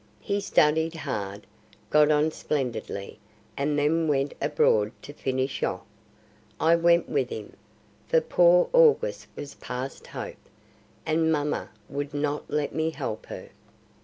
[0.19, 1.45] He studied hard,
[1.91, 3.19] got on splendidly,
[3.55, 5.83] and then went abroad to finish off.
[6.59, 7.53] I went with him;
[8.07, 10.39] for poor August was past hope,
[11.05, 13.49] and mamma would not let me help her.